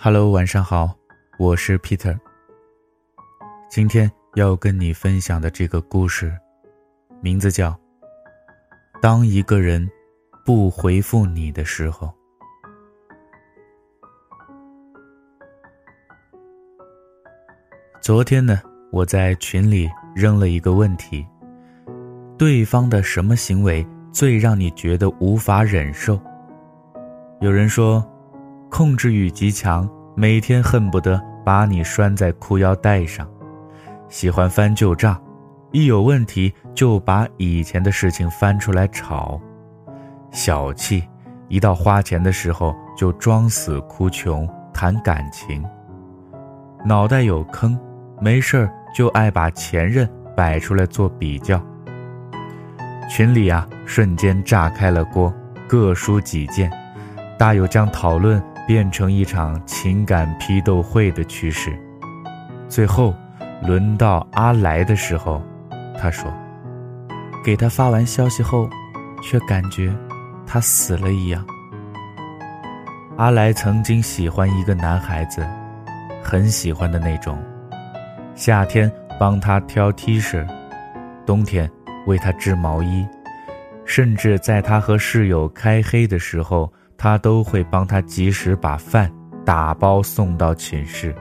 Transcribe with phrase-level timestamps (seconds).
[0.00, 0.94] Hello，晚上好，
[1.40, 2.16] 我是 Peter。
[3.68, 6.32] 今天要跟你分享的这个故事，
[7.20, 7.70] 名字叫
[9.02, 9.90] 《当一个人
[10.46, 12.06] 不回复你的时候》。
[18.00, 18.62] 昨天呢，
[18.92, 21.26] 我在群里扔了一个问题：
[22.38, 26.20] 对方的什么行为最让你觉得无法忍受？
[27.40, 28.08] 有人说。
[28.70, 29.88] 控制欲极强，
[30.20, 33.24] 每天恨不得把你拴在裤腰带上，
[34.08, 35.16] 喜欢翻旧账，
[35.70, 39.40] 一有问题就把以前的事情翻出来吵，
[40.32, 41.04] 小气，
[41.46, 44.44] 一到花钱的时候就装死哭穷
[44.74, 45.64] 谈感情，
[46.84, 47.78] 脑袋有坑，
[48.20, 51.64] 没事儿就爱把前任摆出来做比较。
[53.08, 55.32] 群里啊，瞬间炸开了锅，
[55.68, 56.68] 各抒己见，
[57.38, 58.42] 大有将讨论。
[58.68, 61.74] 变成一场情感批斗会的趋势，
[62.68, 63.14] 最后
[63.62, 65.42] 轮到阿来的时候，
[65.98, 66.30] 他说
[67.42, 68.68] ：“给他发完消息后，
[69.22, 69.90] 却感觉
[70.46, 71.42] 他死了一样。”
[73.16, 75.42] 阿来曾经喜欢一个男孩子，
[76.22, 77.42] 很喜欢的那种，
[78.34, 80.46] 夏天帮他挑 T 恤，
[81.24, 81.70] 冬天
[82.04, 83.06] 为他织毛衣，
[83.86, 86.70] 甚至在他和室友开黑的时候。
[87.00, 89.08] 他都会帮他及时把饭
[89.46, 91.14] 打包送到寝室。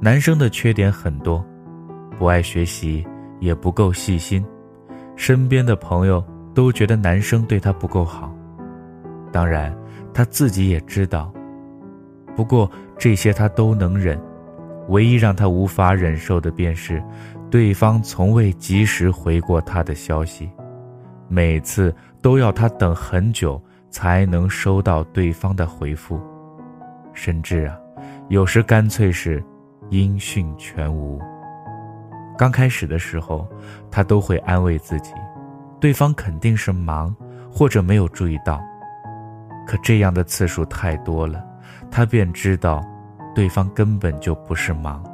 [0.00, 1.44] 男生的缺点很多，
[2.18, 3.06] 不爱学习，
[3.38, 4.42] 也不够细心，
[5.14, 8.34] 身边的朋友都觉得男生对他不够好，
[9.30, 9.76] 当然
[10.14, 11.30] 他自己也知道。
[12.34, 14.18] 不过这些他都能忍，
[14.88, 17.02] 唯一让他无法忍受的便是，
[17.50, 20.50] 对方从未及时回过他的消息，
[21.28, 23.62] 每次都要他等很久。
[23.94, 26.20] 才能收到对方的回复，
[27.12, 27.78] 甚至啊，
[28.28, 29.40] 有时干脆是
[29.88, 31.22] 音讯全无。
[32.36, 33.48] 刚开始的时候，
[33.92, 35.12] 他都会安慰自己，
[35.78, 37.14] 对方肯定是忙
[37.48, 38.60] 或者没有注意到。
[39.64, 41.46] 可这样的次数太多了，
[41.88, 42.84] 他便知道，
[43.32, 45.04] 对方根本就不是忙，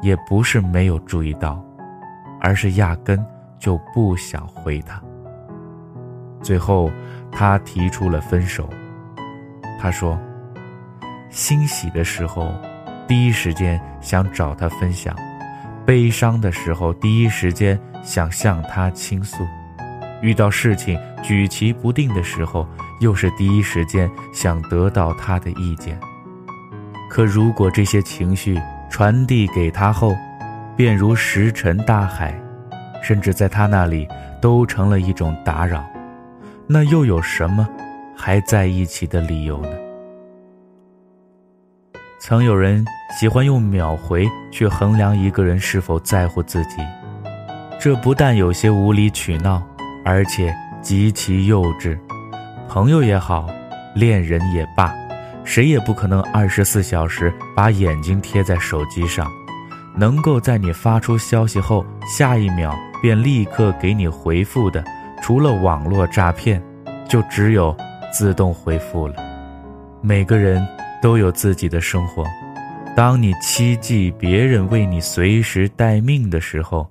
[0.00, 1.60] 也不是没有注意到，
[2.40, 3.18] 而是压根
[3.58, 5.02] 就不想回他。
[6.42, 6.90] 最后。
[7.30, 8.68] 他提出了分手。
[9.78, 10.18] 他说
[11.30, 12.52] ：“欣喜的时候，
[13.06, 15.14] 第一时间想找他分享；
[15.86, 19.44] 悲伤的时候，第一时间想向他倾诉；
[20.22, 22.66] 遇到事情举棋不定的时候，
[23.00, 26.00] 又是第一时间想得到他的意见。
[27.10, 28.60] 可如果这些情绪
[28.90, 30.16] 传递给他后，
[30.74, 32.34] 便如石沉大海，
[33.02, 34.08] 甚至在他那里
[34.40, 35.84] 都成了一种打扰。”
[36.70, 37.66] 那又有什么
[38.14, 39.70] 还在一起的理由呢？
[42.20, 42.84] 曾有人
[43.18, 46.76] 喜欢用秒回去衡量一个人是否在乎自己，
[47.80, 49.62] 这不但有些无理取闹，
[50.04, 51.98] 而且极其幼稚。
[52.68, 53.48] 朋友也好，
[53.94, 54.94] 恋人也罢，
[55.44, 59.26] 谁也不可能二十四小时把眼睛贴在手机上，
[59.96, 61.82] 能够在你发出消息后
[62.14, 64.84] 下一秒便立刻给你回复的。
[65.22, 66.62] 除了网络诈骗，
[67.08, 67.76] 就只有
[68.12, 69.14] 自动回复了。
[70.00, 70.66] 每个人
[71.02, 72.24] 都有自己的生活，
[72.96, 76.88] 当你期冀别人为你随时待命的时候，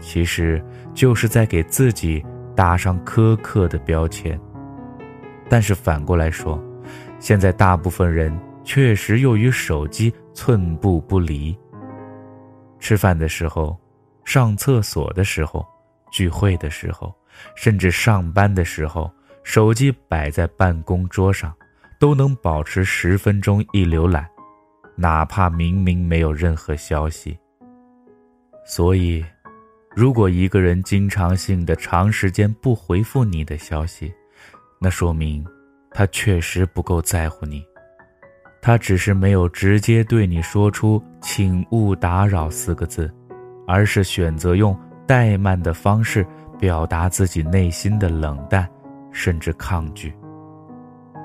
[0.00, 0.64] 其实
[0.94, 2.24] 就是在给自己
[2.54, 4.38] 打上苛刻的标签。
[5.48, 6.62] 但是反过来说，
[7.18, 11.56] 现在大部分人确实又与手机寸步不离。
[12.78, 13.76] 吃饭的时候，
[14.24, 15.66] 上厕所的时候，
[16.10, 17.14] 聚会的时候。
[17.54, 19.08] 甚至上班的时候，
[19.44, 21.54] 手机摆在办公桌上，
[22.00, 24.28] 都能保持十分钟一浏览，
[24.96, 27.38] 哪怕明明没有任何消息。
[28.66, 29.24] 所以，
[29.94, 34.12] 如果一个人经常性的长时间不回复你的消息，
[34.80, 35.46] 那说明
[35.92, 37.64] 他确实不够在乎你，
[38.60, 43.08] 他只是没有直接对你说出“请勿打扰”四个字，
[43.64, 44.76] 而是选择用
[45.08, 46.24] 怠慢的方式。
[46.60, 48.68] 表达自己内心的冷淡，
[49.12, 50.12] 甚至抗拒。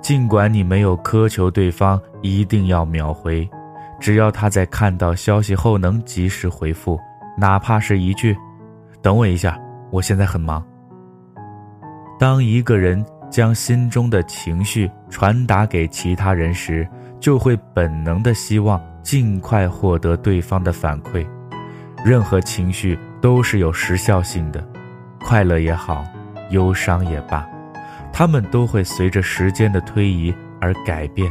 [0.00, 3.50] 尽管你没有苛求对方一定要秒回，
[3.98, 6.96] 只要他在看到消息后能及时回复，
[7.36, 8.36] 哪怕是一句
[9.02, 10.64] “等我一下，我现在很忙”。
[12.20, 16.88] 当一个人将心中的情绪传达给其他人时，
[17.18, 21.26] 就会本能的希望尽快获得对方的反馈。
[22.04, 24.66] 任何情绪都是有时效性的。
[25.20, 26.04] 快乐也好，
[26.50, 27.44] 忧伤也罢，
[28.12, 31.30] 他们都会随着时间的推移而改变，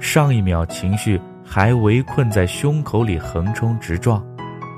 [0.00, 4.24] 上一秒情绪还围困在胸口里横冲直撞，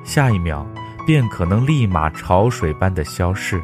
[0.04, 0.66] 下一秒
[1.06, 3.62] 便可能立马潮水般的消逝。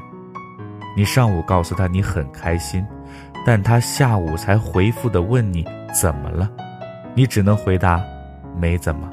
[0.97, 2.87] 你上午告诉他你很开心，
[3.45, 6.49] 但他下午才回复的问你怎么了，
[7.15, 8.01] 你只能回答
[8.57, 9.11] 没怎么，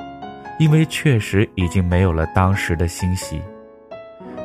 [0.59, 3.41] 因为确实已经没有了当时的欣喜。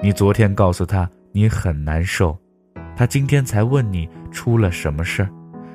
[0.06, 2.38] 你昨天告诉他你很难受，
[2.94, 5.28] 他今天才问你出了什么事儿，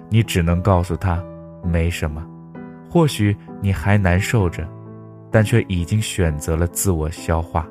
[0.07, 1.21] 你只能告诉他
[1.61, 2.25] 没什么。
[2.89, 4.65] 或许你还难受着，
[5.29, 7.67] 但却已经选择了自我消化。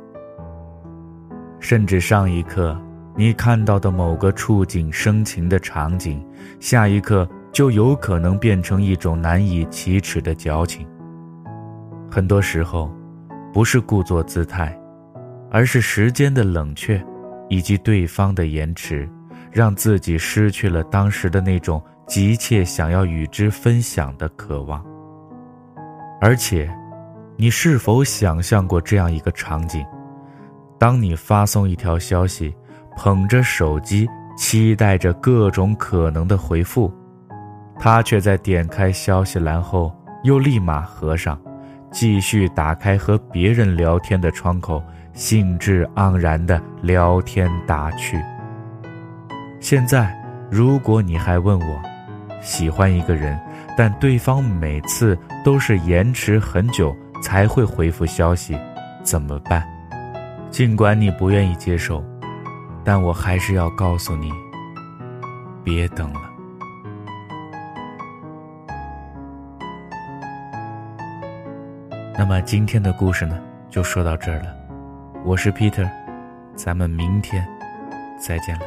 [1.60, 2.78] 甚至上一刻
[3.16, 6.22] 你看到的某个触景生情的场景，
[6.60, 10.86] 下一刻就有可能变成一种难以启齿的矫情。
[12.10, 12.92] 很多时候，
[13.50, 14.78] 不是故作姿态。
[15.50, 17.04] 而是时间的冷却，
[17.48, 19.08] 以及对方的延迟，
[19.50, 24.84] 让自己失去了当时的那种急切想要与之分享的渴望。
[26.20, 26.70] 而且，
[27.36, 29.84] 你是否想象过这样一个场景：
[30.78, 32.54] 当你发送一条消息，
[32.96, 34.06] 捧着手机，
[34.36, 36.92] 期待着各种可能的回复，
[37.78, 39.92] 他却在点开消息栏后
[40.22, 41.40] 又立马合上，
[41.90, 44.82] 继续打开和别人聊天的窗口。
[45.12, 48.16] 兴致盎然的聊天打趣。
[49.58, 50.16] 现在，
[50.48, 51.82] 如果你还问我，
[52.40, 53.38] 喜欢一个人，
[53.76, 58.56] 但对方每次都是延迟很久才会回复消息，
[59.02, 59.66] 怎么办？
[60.48, 62.02] 尽管你不愿意接受，
[62.84, 64.30] 但我还是要告诉你，
[65.64, 66.29] 别等了。
[72.20, 73.40] 那么今天的故事呢，
[73.70, 74.54] 就说到这儿了。
[75.24, 75.90] 我是 Peter，
[76.54, 77.48] 咱们明天
[78.18, 78.66] 再见了。